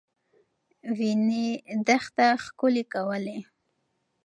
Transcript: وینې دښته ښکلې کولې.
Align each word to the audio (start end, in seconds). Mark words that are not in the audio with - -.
وینې 0.97 1.47
دښته 1.87 2.27
ښکلې 2.43 2.83
کولې. 2.93 3.37